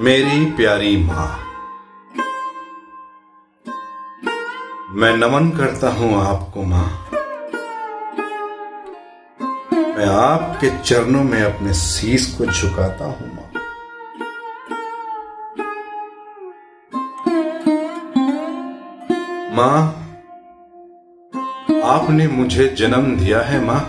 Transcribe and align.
मेरी 0.00 0.46
प्यारी 0.46 0.96
माँ। 1.04 1.26
मैं 4.90 5.16
नमन 5.16 5.50
करता 5.50 5.90
हूँ 5.90 6.14
आपको 6.22 6.62
माँ। 6.62 7.08
मैं 9.72 10.06
आपके 10.06 10.70
चरणों 10.78 11.24
में 11.24 11.42
अपने 11.42 11.74
शीश 11.74 12.26
को 12.38 12.46
झुकाता 12.46 13.04
हूँ 13.04 13.28
माँ। 13.34 13.50
माँ, 19.52 19.80
आपने 21.84 22.28
मुझे 22.28 22.68
जन्म 22.68 23.16
दिया 23.16 23.40
है 23.40 23.64
माँ। 23.64 23.80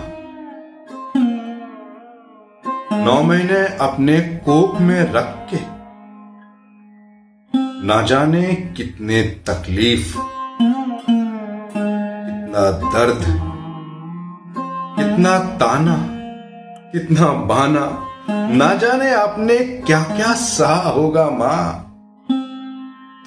नौ 3.06 3.22
महीने 3.24 3.68
अपने 3.78 4.20
कोप 4.20 4.82
में 4.82 5.02
रख 5.14 5.48
के 5.52 5.71
ना 7.84 8.02
जाने 8.02 8.42
कितने 8.78 9.22
तकलीफ़, 9.48 10.18
कितना 12.18 12.64
दर्द, 12.72 13.24
कितना 14.98 15.38
ताना, 15.56 15.96
कितना 16.92 17.28
बहाना। 17.28 17.86
ना 18.56 18.74
जाने 18.74 19.14
आपने 19.14 19.58
क्या 19.58 20.04
क्या 20.04 20.34
सहा 20.34 20.90
होगा 20.90 21.30
माँ। 21.30 21.64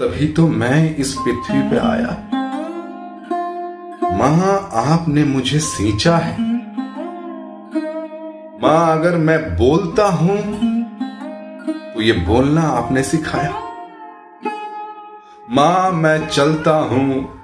तभी 0.01 0.29
तो 0.29 0.47
मैं 0.49 0.97
इस 0.97 1.15
पृथ्वी 1.15 1.63
पे 1.71 1.79
आया। 1.79 2.13
माँ, 4.13 4.71
आपने 4.85 5.25
मुझे 5.25 5.59
सींचा 5.59 6.16
है। 6.16 6.37
माँ, 8.63 8.99
अगर 8.99 9.16
मैं 9.16 9.57
बोलता 9.57 10.09
हूँ 10.13 10.39
तो 11.95 12.02
ये 12.02 12.13
बोलना 12.13 12.63
आपने 12.63 13.02
सिखाया। 13.02 13.63
माँ, 15.50 15.92
मैं 15.92 16.28
चलता 16.28 16.70
हूँ। 16.70 17.40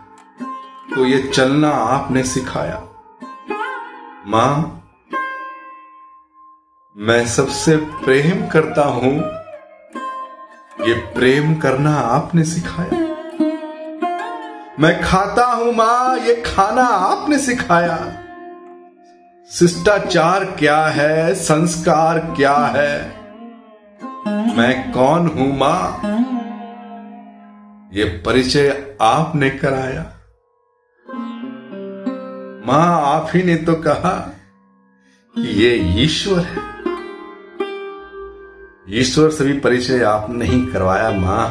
तो 0.94 1.04
ये 1.04 1.22
चलना 1.22 1.70
आपने 1.70 2.24
सिखाया। 2.24 2.82
माँ, 4.26 4.82
मैं 6.96 7.26
सबसे 7.26 7.76
प्रेम 7.76 8.46
करता 8.46 8.84
हूँ। 8.84 9.12
ये 10.88 10.94
प्रेम 10.94 11.54
करना 11.54 11.94
आपने 11.96 12.44
सिखाया। 12.44 12.98
मैं 14.80 15.02
खाता 15.02 15.44
हूँ 15.44 15.74
माँ, 15.74 16.18
ये 16.18 16.42
खाना 16.46 16.82
आपने 16.82 17.38
सिखाया। 17.38 18.16
शिष्टाचार 19.50 20.44
क्या 20.44 20.86
है, 20.86 21.34
संस्कार 21.34 22.18
क्या 22.18 22.56
है? 22.56 23.20
मैं 24.56 24.92
कौन 24.92 25.26
हूँ 25.26 25.58
माँ? 25.58 26.09
ये 27.92 28.05
परिचय 28.05 28.96
आपने 29.00 29.50
कराया। 29.50 30.02
माँ 32.66 33.02
आप 33.02 33.28
ही 33.34 33.42
ने 33.42 33.56
तो 33.56 33.74
कहा 33.74 34.12
कि 35.38 35.48
ये 35.62 36.02
ईश्वर 36.05 36.41
है। 36.41 36.62
ईश्वर 39.00 39.30
से 39.30 39.44
भी 39.44 39.52
परिचय 39.52 40.02
आपने 40.02 40.44
ही 40.44 40.66
करवाया, 40.66 41.11
माँ। 41.11 41.48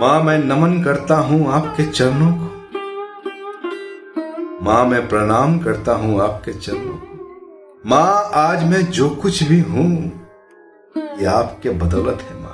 माँ, 0.00 0.22
मैं 0.22 0.38
नमन 0.38 0.82
करता 0.82 1.16
हूँ 1.16 1.52
आपके 1.52 1.84
चरणों 1.84 2.32
को। 2.32 2.54
माँ, 4.64 4.84
मैं 4.84 5.08
प्रणाम 5.08 5.58
करता 5.58 5.92
हूँ 5.92 6.20
आपके 6.20 6.52
चरणों 6.52 6.98
को। 6.98 7.06
माँ, 7.86 8.30
आज 8.34 8.64
मैं 8.64 8.82
जो 8.86 9.10
कुछ 9.10 9.42
भी 9.42 9.60
हूँ, 9.60 9.92
ये 10.98 11.24
आपके 11.24 11.70
बदौलत 11.70 12.18
है, 12.20 12.42
माँ। 12.42 12.47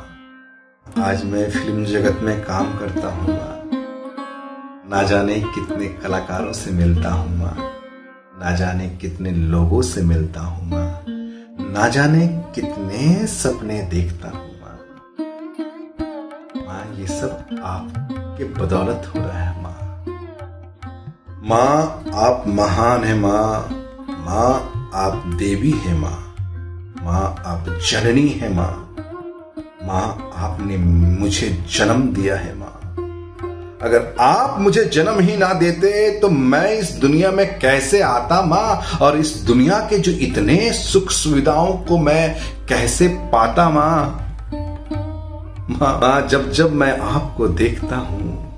आज 0.99 1.25
मैं 1.25 1.51
फ़िल्म 1.51 1.85
जगत 1.85 2.21
में 2.23 2.43
काम 2.43 2.79
करता 2.79 3.09
हूँ 3.09 3.29
माँ 3.29 3.71
ना 4.91 5.03
जाने 5.03 5.41
कितने 5.41 5.89
कलाकारों 5.89 6.53
से 6.53 6.71
मिलता 6.71 7.11
हूँ 7.11 7.39
माँ 7.39 7.57
ना 8.39 8.57
जाने 8.57 8.89
कितने 8.89 9.31
लोगों 9.31 9.83
से 9.83 10.03
मिलता 10.03 10.41
हूँ 10.41 10.69
माँ 10.71 11.05
ना 11.73 11.89
जाने 11.89 12.29
कितने 12.55 13.27
सपने 13.27 13.83
देखता 13.83 14.29
हूँ 14.29 14.61
माँ 14.61 14.79
माँ, 16.67 16.97
ये 16.99 17.07
सब 17.07 17.61
आपके 17.63 18.45
बदौलत 18.45 19.11
हो 19.15 19.21
रहा 19.21 19.39
है, 19.39 19.63
माँ। 19.63 20.05
माँ, 21.45 22.05
आप 22.15 22.45
महान 22.47 23.05
है, 23.05 23.19
माँ। 23.19 23.69
माँ, 24.09 24.91
आप 24.95 25.27
देवी 25.27 25.71
है, 25.71 25.99
माँ। 25.99 26.35
माँ, 27.03 27.43
आप 27.47 27.79
जननी 27.91 28.29
है, 28.29 28.55
माँ। 28.55 28.84
माँ, 29.85 30.33
आपने 30.35 30.77
मुझे 30.77 31.65
जन्म 31.77 32.03
दिया 32.13 32.37
है 32.37 32.59
माँ। 32.59 32.81
अगर 33.83 34.15
आप 34.21 34.61
मुझे 34.61 34.85
जन्म 34.85 35.21
ही 35.21 35.37
ना 35.37 35.53
देते 35.53 36.11
तो 36.21 36.29
मैं 36.31 36.73
इस 36.73 36.91
दुनिया 36.91 37.31
में 37.31 37.59
कैसे 37.59 38.01
आता 38.03 38.43
माँ? 38.43 38.99
और 38.99 39.17
इस 39.17 39.35
दुनिया 39.37 39.79
के 39.79 39.99
जो 39.99 40.13
इतने 40.13 40.73
सुख 40.73 41.11
सुविधाओं 41.11 41.73
को 41.73 41.99
मैं 41.99 42.37
कैसे 42.69 43.09
पाता 43.09 43.71
माँ? 43.71 44.21
माँ, 45.71 46.29
जब 46.29 46.53
जब 46.53 46.73
मैं 46.73 46.99
आपको 46.99 47.49
देखता 47.49 47.97
हूँ, 47.97 48.53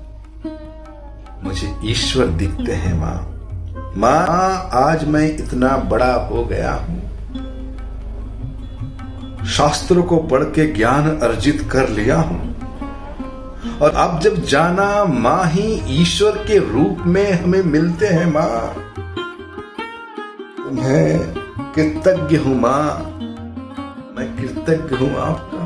मुझे 1.43 1.73
ईश्वर 1.85 2.25
दिखते 2.25 2.71
हैं 2.71 2.99
माँ। 2.99 3.33
माँ, 3.97 4.69
आज 4.73 5.07
मैं 5.07 5.27
इतना 5.35 5.77
बड़ा 5.77 6.13
हो 6.13 6.45
गया 6.45 6.73
हूँ। 6.73 7.06
शास्त्रों 9.45 10.03
को 10.03 10.17
पढ़ 10.17 10.43
के 10.43 10.65
ज्ञान 10.73 11.19
अर्जित 11.19 11.69
कर 11.71 11.89
लिया 11.89 12.17
हूँ। 12.17 12.55
और 13.81 13.93
अब 13.93 14.19
जब 14.19 14.35
जाना 14.45 15.05
माँ 15.05 15.45
ही 15.45 16.01
ईश्वर 16.01 16.31
के 16.31 16.57
रूप 16.73 16.97
में 17.05 17.31
हमें 17.31 17.61
मिलते 17.63 18.07
हैं 18.07 18.31
माँ 18.31 18.75
मैं 20.73 21.19
कृतज्ञ 21.73 22.37
हूँ 22.37 22.59
माँ। 22.59 22.83
मैं 24.17 24.27
कृतज्ञ 24.37 24.95
हूँ 24.95 25.15
आपका। 25.17 25.63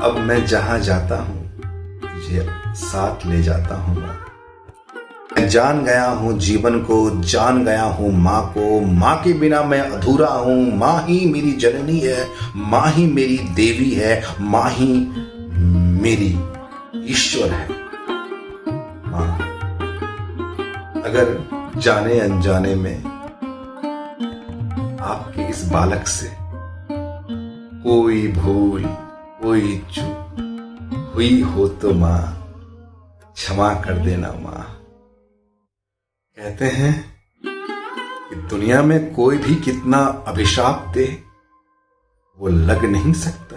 अब 0.00 0.18
मैं 0.18 0.46
जहाँ 0.46 0.78
जाता 0.78 1.16
हूँ, 1.22 1.60
तुझे 2.02 2.46
साथ 2.74 3.26
ले 3.26 3.42
जाता 3.42 3.74
हूँ 3.74 4.00
माँ। 4.02 4.27
जान 5.48 5.82
गया 5.84 6.06
हूँ 6.10 6.38
जीवन 6.38 6.78
को, 6.80 6.98
जान 7.22 7.64
गया 7.64 7.82
हूँ 7.82 8.12
माँ 8.14 8.42
को। 8.54 8.80
माँ 8.80 9.14
के 9.24 9.32
बिना 9.32 9.62
मैं 9.62 9.80
अधूरा 9.80 10.28
हूँ। 10.28 10.76
माँ 10.78 11.00
ही 11.02 11.20
मेरी 11.32 11.52
जननी 11.52 11.98
है, 12.00 12.26
माँ 12.56 12.90
ही 12.92 13.06
मेरी 13.06 13.38
देवी 13.56 13.90
है, 13.90 14.22
माँ 14.40 14.70
ही 14.70 14.92
मेरी 16.02 16.32
ईश्वर 17.10 17.50
है। 17.50 17.68
माँ, 19.06 19.28
अगर 21.04 21.36
जाने 21.76 22.18
अनजाने 22.20 22.74
में 22.74 23.04
आपके 25.00 25.48
इस 25.48 25.68
बालक 25.72 26.06
से 26.08 26.30
कोई 27.82 28.26
भूल, 28.32 28.84
कोई 29.42 29.76
चूक 29.92 31.12
हुई 31.14 31.40
हो 31.42 31.68
तो 31.68 31.94
माँ, 31.94 32.20
क्षमा 33.34 33.72
कर 33.74 33.98
देना 33.98 34.32
माँ। 34.42 34.77
कहते 36.38 36.64
हैं 36.64 37.20
कि 38.28 38.36
दुनिया 38.36 38.82
में 38.82 39.14
कोई 39.14 39.38
भी 39.38 39.54
कितना 39.54 40.24
अभिशाप 40.26 40.92
दे 40.94 41.22
वो 42.38 42.48
लग 42.48 42.84
नहीं 42.84 43.12
सकता 43.12 43.56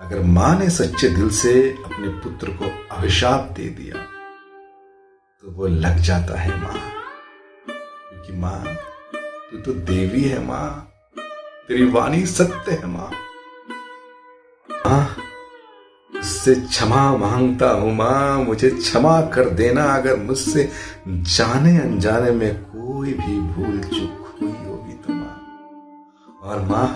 अगर 0.00 0.20
माँ 0.22 0.58
ने 0.58 0.70
सच्चे 0.70 1.08
दिल 1.08 1.30
से 1.30 1.70
अपने 1.84 2.08
पुत्र 2.08 2.50
को 2.50 2.96
अभिशाप 2.96 3.40
दे 3.56 3.68
दिया 3.68 4.02
तो 5.40 5.50
वो 5.50 5.66
लग 5.66 5.96
जाता 5.98 6.38
है 6.38 6.60
माँ। 6.60 6.76
क्योंकि 7.68 8.32
माँ, 8.32 8.64
तू 9.50 9.58
तो 9.58 9.72
देवी 9.72 10.22
है 10.22 10.46
माँ, 10.46 10.92
तेरी 11.68 11.84
वाणी 11.84 12.26
सत्य 12.26 12.72
है 12.72 12.86
माँ। 12.86 13.10
उससे 16.44 16.60
क्षमा 16.60 17.16
माँगता 17.16 17.68
हूँ 17.72 17.92
माँ, 17.96 18.44
मुझे 18.44 18.70
क्षमा 18.70 19.20
कर 19.32 19.48
देना 19.50 19.84
अगर 19.84 20.16
मुझसे 20.16 20.68
जाने 21.08 21.76
अनजाने 21.80 22.30
में 22.30 22.54
कोई 22.54 23.12
भी 23.12 23.38
भूल 23.40 23.80
चूक 23.80 24.36
हुई 24.40 24.52
होगी 24.66 24.92
तो 24.92 25.12
माँ। 25.12 26.42
और 26.42 26.60
माँ, 26.62 26.88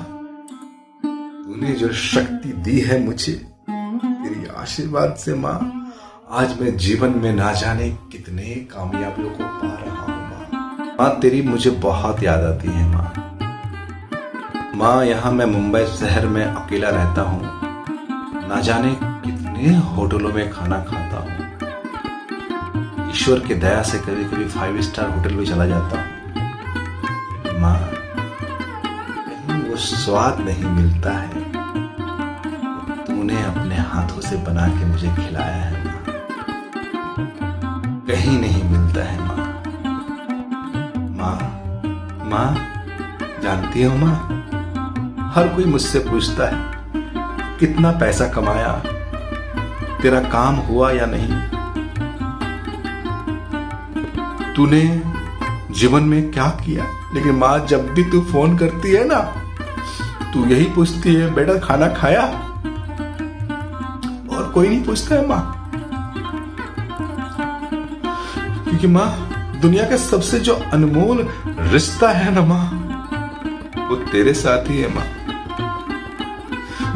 तूने 1.03 1.73
जो 1.73 1.93
शक्ति 1.93 2.53
दी 2.61 2.81
है 2.81 3.01
मुझे, 3.05 3.33
तेरी 3.33 4.47
आशीर्वाद 4.57 5.17
से 5.17 5.35
माँ, 5.35 5.59
आज 6.31 6.61
मैं 6.61 6.77
जीवन 6.77 7.19
में 7.19 7.33
ना 7.33 7.53
जाने 7.53 7.91
कितने 8.13 8.55
कामयाबियों 8.69 9.31
को 9.31 9.45
पा 9.45 9.75
रहा 9.75 10.01
हूँ 10.03 10.21
माँ। 10.21 10.97
माँ, 11.01 11.21
तेरी 11.21 11.43
मुझे 11.43 11.71
बहुत 11.71 12.23
याद 12.23 12.45
आती 12.45 12.69
है 12.69 12.89
माँ। 12.93 13.13
माँ, 14.75 15.05
यहाँ 15.05 15.33
मैं 15.33 15.47
मुंबई 15.47 15.87
शहर 15.99 16.27
में 16.27 16.45
अकेला 16.45 16.91
रहता 16.91 17.23
हूँ। 17.23 17.41
ना 18.49 18.61
जाने 18.61 19.18
कितने 19.59 19.79
होटलों 19.87 20.31
में 20.33 20.51
खाना 20.51 20.77
खाता 20.81 21.19
हूँ। 21.19 21.31
ईश्वर 23.11 23.39
के 23.47 23.55
दया 23.55 23.83
से 23.83 23.99
कभी 23.99 24.25
कभी 24.25 24.45
फाइव 24.49 24.81
स्टार 24.81 25.09
होटल 25.11 25.33
में 25.35 25.45
चला 25.47 25.65
जाता 25.67 26.01
हूँ। 26.01 26.07
माँ, 27.61 27.79
वो 29.61 29.77
स्वाद 29.77 30.41
नहीं 30.41 30.65
मिलता 30.65 31.13
है। 31.13 31.43
तूने 33.07 33.43
अपने 33.45 33.77
हाथों 33.85 34.21
से 34.21 34.37
बना 34.37 34.67
के 34.69 34.85
मुझे 34.87 35.09
खिलाया 35.17 35.57
है, 35.57 35.85
माँ। 35.85 35.97
कहीं 38.07 38.39
नहीं 38.41 38.63
मिलता 38.65 39.05
है, 39.05 39.17
माँ। 39.21 39.39
माँ 41.17 41.39
माँ, 42.31 42.51
जानती 43.43 43.83
हो, 43.83 43.97
माँ? 43.97 44.17
हर 45.35 45.49
कोई 45.49 45.65
मुझसे 45.65 45.99
पूछता 45.99 46.45
है, 46.47 46.59
कितना 47.59 47.93
पैसा 48.01 48.29
कमाया? 48.29 48.73
तेरा 50.03 50.21
काम 50.21 50.55
हुआ 50.55 50.91
या 50.91 51.07
नहीं? 51.07 51.59
तूने 54.55 55.03
जीवन 55.71 56.03
में 56.03 56.33
क्या 56.33 56.49
किया? 56.49 56.87
लेकिन 57.15 57.33
माँ, 57.33 57.67
जब 57.67 57.95
भी 57.95 58.05
तू 58.05 58.21
फ़ोन 58.21 58.59
करती 58.59 58.93
है 58.93 59.05
ना, 59.05 59.21
तू 60.35 60.47
यही 60.47 60.65
पूछती 60.65 61.15
है, 61.15 61.35
बेटा, 61.35 61.55
खाना 61.55 61.89
खाया? 61.89 62.23
और 64.37 64.53
कोई 64.55 64.69
नहीं 64.69 64.85
पूछता 64.85 65.15
है 65.15 65.27
माँ। 65.27 65.71
क्योंकि 68.65 68.87
माँ, 68.87 69.31
दुनिया 69.61 69.85
का 69.85 69.97
सबसे 69.97 70.41
जो 70.41 70.55
अनमोल 70.73 71.29
रिश्ता 71.47 72.09
है 72.09 72.35
ना 72.35 72.41
माँ, 72.41 72.85
वो 73.89 73.97
तेरे 73.97 74.35
साथ 74.35 74.71
ही 74.71 74.79
है 74.81 74.95
माँ। 74.95 75.05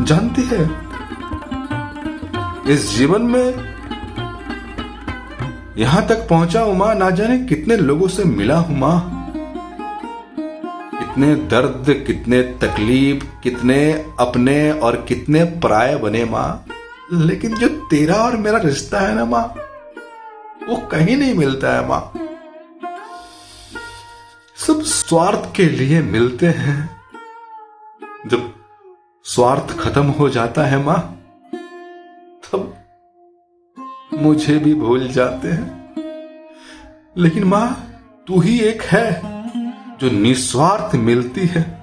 जानती 0.05 0.43
है 0.43 0.92
इस 2.69 2.89
जीवन 2.97 3.23
में 3.23 3.73
यहाँ 5.79 6.07
तक 6.07 6.27
पहुँचा 6.31 6.61
हूँ 6.61 6.77
माँ, 6.77 6.95
ना 6.95 7.11
जाने 7.11 7.39
कितने 7.39 7.77
लोगों 7.77 8.09
से 8.09 8.25
मिला 8.25 8.57
हूँ 8.57 8.79
माँ। 8.79 8.99
कितने 10.99 11.35
दर्द, 11.35 12.05
कितने 12.07 12.43
तकलीफ़, 12.43 13.25
कितने 13.43 13.93
अपने 14.21 14.73
और 14.73 14.97
कितने 15.09 15.45
पराये 15.45 15.97
बने 15.97 16.25
माँ। 16.25 16.65
लेकिन 17.13 17.55
जो 17.55 17.69
तेरा 17.69 18.15
और 18.15 18.37
मेरा 18.37 18.59
रिश्ता 18.59 19.01
है 19.01 19.15
ना 19.15 19.25
माँ, 19.25 19.43
वो 20.69 20.77
कहीं 20.77 21.17
नहीं 21.17 21.35
मिलता 21.35 21.73
है 21.73 21.89
माँ। 21.89 22.13
सब 24.57 24.83
स्वार्थ 24.83 25.53
के 25.57 25.65
लिए 25.65 26.03
मिलते 26.03 26.47
हैं। 26.47 26.79
जब 28.27 28.53
स्वार्थ 29.25 29.79
खत्म 29.79 30.07
हो 30.11 30.29
जाता 30.29 30.65
है 30.65 30.83
माँ 30.85 31.19
तब 32.53 32.75
मुझे 34.15 34.59
भी 34.59 34.75
भूल 34.75 35.09
जाते 35.09 35.49
हैं। 35.49 35.95
लेकिन 37.17 37.45
माँ, 37.45 37.95
तू 38.27 38.41
ही 38.41 38.61
एक 38.61 38.83
है 38.83 39.23
जो 39.99 40.11
निस्वार्थ 40.11 40.97
मिलती 40.97 41.41
है। 41.41 41.83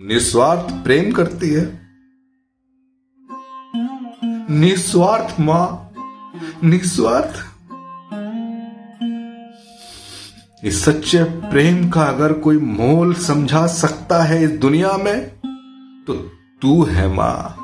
निस्वार्थ 0.00 0.84
प्रेम 0.84 1.12
करती 1.12 1.50
है। 1.50 1.80
निस्वार्थ 4.50 5.40
माँ, 5.40 5.92
निस्वार्थ। 6.64 7.54
इस 10.64 10.84
सच्चे 10.84 11.24
प्रेम 11.24 11.90
का 11.90 12.02
अगर 12.02 12.32
कोई 12.32 12.58
मोल 12.58 13.14
समझा 13.14 13.66
सकता 13.66 14.22
है 14.22 14.44
इस 14.44 14.50
दुनिया 14.50 14.92
में 14.92 15.28
तो 16.06 16.14
तू 16.62 16.84
है 16.84 17.14
माँ। 17.14 17.63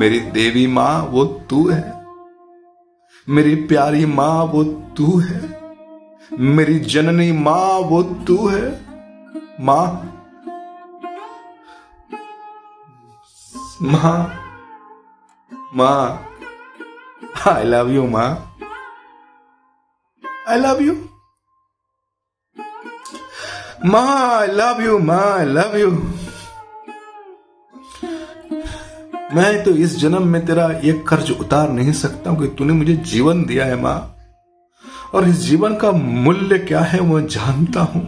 मेरी 0.00 0.20
देवी 0.20 0.66
माँ 0.66 1.02
वो 1.02 1.24
तू 1.24 1.68
है। 1.68 2.06
मेरी 3.28 3.54
प्यारी 3.54 4.06
माँ 4.06 4.44
वो 4.44 4.64
तू 4.64 5.18
है। 5.18 5.60
मेरी 6.32 6.78
जननी 6.78 7.32
माँ 7.32 7.78
वो 7.78 8.02
तू 8.02 8.48
है। 8.48 8.86
माँ। 9.60 9.86
माँ। 13.82 14.34
माँ। 15.74 16.28
आई 17.48 17.64
लव 17.64 17.90
यू 17.90 18.06
माँ। 18.06 18.56
आई 20.48 20.58
लव 20.58 20.82
यू 20.82 20.94
माँ 23.84 24.38
आई 24.38 24.46
लव 24.46 24.82
यू 24.82 24.98
माँ 24.98 25.38
आई 25.38 25.44
लव 25.44 25.76
यू 25.76 25.90
मैं 29.34 29.64
तो 29.64 29.70
इस 29.70 29.96
जन्म 29.98 30.26
में 30.26 30.46
तेरा 30.46 30.66
ये 30.84 30.92
कर्ज 31.08 31.30
उतार 31.30 31.68
नहीं 31.68 31.92
सकता 31.92 32.32
कि 32.34 32.46
तूने 32.46 32.72
मुझे 32.72 32.96
जीवन 32.96 33.44
दिया 33.44 33.64
है, 33.64 33.80
माँ। 33.82 34.16
और 35.14 35.28
इस 35.28 35.36
जीवन 35.36 35.76
का 35.76 35.92
मूल्य 35.92 36.58
क्या 36.58 36.80
है, 36.80 37.00
मैं 37.00 37.26
जानता 37.26 37.80
हूँ। 37.80 38.02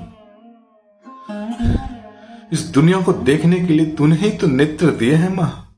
इस 2.53 2.61
दुनिया 2.61 3.01
को 3.01 3.13
देखने 3.13 3.61
के 3.61 3.73
लिए 3.73 3.87
तूने 3.87 4.17
ही 4.17 4.31
तो 4.31 4.47
नेत्र 4.47 4.91
दिए 4.91 5.15
हैं, 5.15 5.37
माँ। 5.37 5.75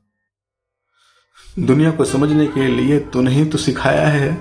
दुनिया 1.58 1.90
को 1.90 2.05
समझने 2.05 2.47
के 2.47 2.67
लिए 2.67 2.99
तूने 2.99 3.31
ही 3.31 3.44
तो 3.44 3.58
सिखाया 3.58 4.08
है। 4.08 4.32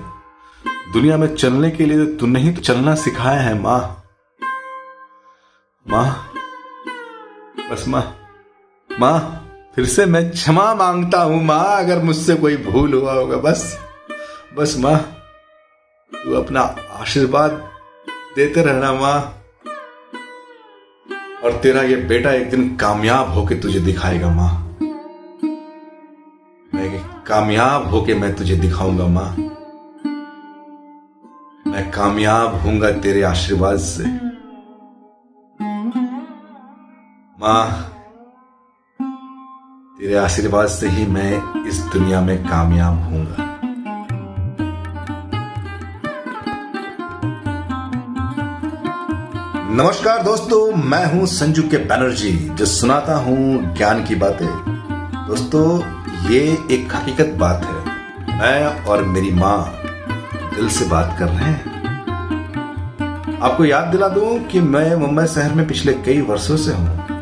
दुनिया 0.92 1.16
में 1.16 1.34
चलने 1.34 1.70
के 1.70 1.86
लिए 1.86 2.06
तो 2.06 2.12
तूने 2.14 2.40
ही 2.40 2.52
तो 2.52 2.60
चलना 2.60 2.94
सिखाया 2.94 3.40
है, 3.40 3.60
माँ। 3.60 4.04
माँ, 5.86 6.32
बस 7.70 7.84
माँ 7.88 8.16
माँ। 8.98 9.43
फिर 9.74 9.86
से 9.86 10.06
मैं 10.06 10.30
क्षमा 10.30 10.74
माँगता 10.74 11.22
हूँ, 11.22 11.44
माँ, 11.44 11.84
अगर 11.84 12.02
मुझसे 12.02 12.34
कोई 12.34 12.56
भूल 12.56 12.94
हुआ 12.94 13.12
होगा, 13.12 13.36
बस 13.36 13.78
बस, 14.56 14.76
माँ, 14.78 14.98
तू 16.24 16.34
अपना 16.34 16.60
आशीर्वाद 16.90 17.50
देते 18.36 18.62
रहना, 18.62 18.92
माँ। 18.92 19.40
और 21.44 21.58
तेरा 21.62 21.82
ये 21.82 21.96
बेटा 21.96 22.32
एक 22.32 22.50
दिन 22.50 22.76
कामयाब 22.76 23.28
होके 23.28 23.54
तुझे 23.54 23.80
दिखाएगा, 23.80 24.28
माँ। 24.28 24.78
मैं 26.74 27.04
कामयाब 27.24 27.90
होके 27.90 28.14
मैं 28.14 28.36
तुझे 28.36 28.56
दिखाऊँगा, 28.56 29.06
माँ। 29.06 29.36
मैं 31.66 31.90
कामयाब 31.90 32.54
होऊँगा 32.54 32.90
तेरे 32.90 33.22
आशीर्वाद 33.22 33.78
से। 33.78 34.04
माँ 37.40 37.93
तेरे 40.00 40.14
आशीर्वाद 40.14 40.68
से 40.68 40.88
ही 40.88 41.04
मैं 41.06 41.66
इस 41.68 41.78
दुनिया 41.92 42.20
में 42.20 42.44
कामयाब 42.44 42.94
होऊँगा 43.02 43.44
नमस्कार 49.70 50.22
दोस्तों, 50.22 50.76
मैं 50.76 51.04
हूँ 51.12 51.26
संजू 51.26 51.62
के 51.62 51.76
बैनर्जी 51.76 52.32
जो 52.32 52.66
सुनाता 52.66 53.16
हूँ 53.16 53.76
ज्ञान 53.76 54.04
की 54.04 54.14
बातें। 54.14 54.46
दोस्तों, 55.28 55.78
ये 56.30 56.40
एक 56.70 56.94
हकीकत 56.94 57.34
बात 57.38 57.64
है। 57.64 58.38
मैं 58.38 58.84
और 58.84 59.04
मेरी 59.04 59.30
माँ 59.30 59.80
दिल 60.56 60.68
से 60.68 60.84
बात 60.84 61.16
कर 61.18 61.28
रहे 61.28 61.44
हैं। 61.44 61.72
आपको 63.42 63.64
याद 63.64 63.86
दिला 63.86 64.08
दूँ 64.08 64.38
कि 64.40 64.60
मैं 64.60 64.94
मुंबई 64.96 65.26
शहर 65.26 65.54
में 65.54 65.66
पिछले 65.68 65.92
कई 65.92 66.20
वर्षों 66.20 66.56
से 66.56 66.72
हूँ। 66.72 67.13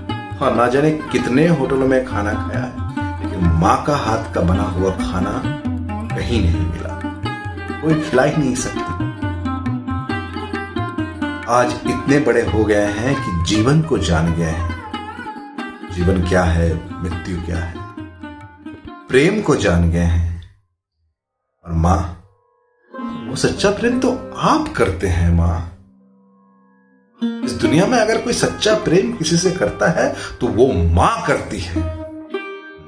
हाँ 0.43 0.57
ना 0.57 0.67
जाने 0.69 0.91
कितने 0.91 1.49
होटलों 1.49 1.87
में 1.89 2.07
खाना 2.07 2.33
खाया 2.33 2.65
है, 2.65 2.79
लेकिन 3.23 3.49
माँ 3.49 3.85
का 3.85 3.97
हाथ 3.97 4.35
का 4.35 4.41
बना 4.41 4.63
हुआ 4.63 4.91
खाना 4.91 5.43
कहीं 6.17 6.43
नहीं 6.43 6.67
मिला। 6.67 7.01
कोई 7.81 8.01
खिला 8.01 8.23
ही 8.23 8.37
नहीं 8.37 8.55
सकती। 8.55 8.81
आज 11.49 11.81
इतने 11.87 12.19
बड़े 12.19 12.51
हो 12.51 12.65
गए 12.65 12.87
हैं 12.87 13.15
कि 13.15 13.45
जीवन 13.45 13.83
को 13.83 13.99
जान 13.99 14.35
गए 14.35 14.45
हैं। 14.45 14.77
जीवन 15.93 16.29
क्या 16.29 16.45
है, 16.45 16.75
मृत्यु 17.03 17.43
क्या 17.43 17.59
है? 17.59 17.75
प्रेम 19.09 19.43
को 19.43 19.57
जान 19.57 19.91
गए 19.91 19.99
हैं। 19.99 20.43
और 21.65 21.73
माँ, 21.73 22.25
वो 23.29 23.37
सच्चा 23.37 23.71
प्रेम 23.71 24.01
तो 24.01 24.33
आप 24.37 24.69
करते 24.69 25.07
हैं, 25.09 25.35
माँ। 25.35 25.72
इस 27.23 27.53
दुनिया 27.53 27.87
में 27.87 27.99
अगर 27.99 28.21
कोई 28.21 28.33
सच्चा 28.33 28.75
प्रेम 28.75 29.13
किसी 29.13 29.37
से 29.37 29.51
करता 29.51 29.89
है 29.91 30.15
तो 30.41 30.47
वो 30.47 30.67
माँ 30.95 31.25
करती 31.27 31.59
है। 31.61 31.75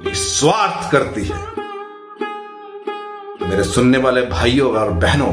निस्वार्थ 0.05 0.91
करती 0.93 1.25
है। 1.25 1.37
मेरे 3.51 3.65
सुनने 3.65 3.99
वाले 3.99 4.23
भाइयों 4.23 4.75
और 4.75 4.91
बहनों, 4.93 5.33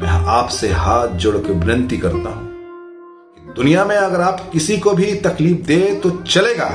मैं 0.00 0.08
आपसे 0.30 0.68
हाथ 0.68 1.08
जोड़ 1.08 1.36
के 1.36 1.52
विनती 1.52 1.98
करता 1.98 2.30
हूँ 2.30 3.54
दुनिया 3.56 3.84
में 3.84 3.96
अगर 3.96 4.20
आप 4.20 4.48
किसी 4.52 4.78
को 4.78 4.92
भी 4.92 5.14
तकलीफ़ 5.14 5.58
दे 5.58 6.00
तो 6.02 6.10
चलेगा। 6.10 6.68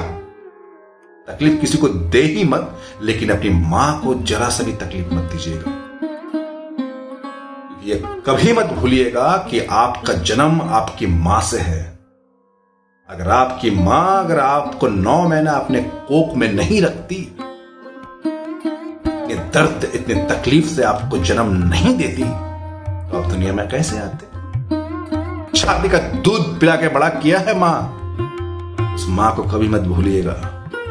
तकलीफ़ 1.28 1.60
किसी 1.62 1.78
को 1.78 1.88
दे 1.88 2.22
ही 2.22 2.44
मत, 2.44 2.78
लेकिन 3.02 3.30
अपनी 3.30 3.50
माँ 3.50 4.02
को 4.02 4.16
जरा 4.24 4.50
सा 4.50 4.64
भी 4.64 4.74
तकलीफ़ 4.74 5.14
मत 5.14 5.32
दीजिएगा। 5.32 5.84
ये 7.88 7.96
कभी 8.26 8.54
मत 8.54 8.66
भूलिएगा 8.66 9.26
कि 9.50 9.60
आपका 9.72 10.14
जन्म 10.14 10.62
आपकी 10.62 11.08
माँ 11.08 11.40
से 11.42 11.60
है। 11.60 11.84
अगर 13.10 13.28
आपकी 13.30 13.70
माँ, 13.72 14.24
अगर 14.24 14.40
आपको 14.40 14.88
नौ 14.88 15.28
महीना 15.30 15.52
अपने 15.52 15.82
कोक 15.82 16.34
में 16.36 16.52
नहीं 16.54 16.82
रखती, 16.82 17.16
इतने 19.06 19.36
दर्द, 19.54 19.92
इतने 19.96 20.16
तकलीफ़ 20.30 20.66
से 20.66 20.84
आपको 20.84 21.18
जन्म 21.18 21.54
नहीं 21.66 21.96
देती 21.98 22.24
तो 22.24 23.18
आप 23.18 23.30
दुनिया 23.30 23.54
में 23.54 23.68
कैसे 23.70 24.00
आते? 24.00 24.26
छाती 25.56 25.90
का 25.90 25.98
दूध 25.98 26.60
पिला 26.60 26.76
के 26.76 26.88
बड़ा 26.88 27.10
किया 27.10 27.40
है 27.40 27.58
माँ। 27.60 27.78
उस 28.96 29.06
माँ 29.10 29.36
को 29.36 29.44
कभी 29.44 29.70
मत 29.70 29.82
भूलिएगा। 29.84 30.36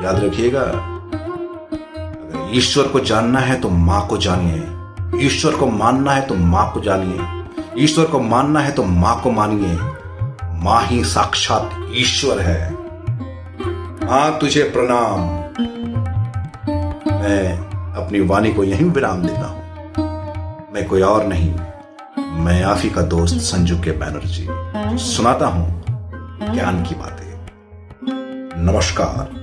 याद 0.05 0.25
रखिएगा, 0.25 0.61
अगर 0.61 2.57
ईश्वर 2.57 2.89
को 2.89 3.01
जानना 3.03 3.41
है 3.41 3.61
तो 3.61 3.69
माँ 3.85 4.07
को 4.09 4.19
जानिए। 4.19 4.76
ईश्वर 5.21 5.55
को 5.57 5.67
मानना 5.67 6.13
है 6.13 6.27
तो 6.27 6.35
माँ 6.35 6.71
को 6.73 6.81
जानिए। 6.81 7.85
ईश्वर 7.85 8.05
को 8.05 8.21
मानना 8.21 8.61
है 8.61 8.73
तो 8.73 8.85
माँ 8.85 9.21
को 9.23 9.31
मानिए। 9.31 9.77
माँ 10.63 10.81
ही 10.83 11.03
साक्षात 11.05 11.71
ईश्वर 11.93 12.41
है। 12.41 12.73
माँ, 12.73 14.39
तुझे 14.39 14.63
प्रणाम। 14.63 15.21
मैं 17.13 17.59
अपनी 17.97 18.21
वाणी 18.21 18.53
को 18.53 18.65
यहीं 18.65 18.91
विराम 18.91 19.23
देता 19.23 19.47
हूँ। 19.47 20.75
मैं 20.75 20.87
कोई 20.89 21.03
और 21.03 21.27
नहीं, 21.27 21.51
मैं 22.45 22.63
ही 22.63 22.91
का 22.91 23.03
दोस्त 23.03 23.37
संजू 23.37 23.79
के 23.79 23.93
बैनर्जी 23.93 24.47
सुनाता 25.07 25.47
हूँ 25.47 25.85
ज्ञान 26.55 26.83
की 26.83 26.95
बातें। 26.95 27.25
नमस्कार। 28.65 29.35